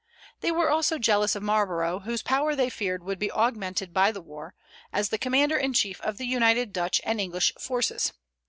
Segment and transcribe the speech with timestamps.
[0.39, 4.19] They were also jealous of Marlborough, whose power they feared would be augmented by the
[4.19, 4.55] war,
[4.91, 8.11] as the commander in chief of the united Dutch and English forces.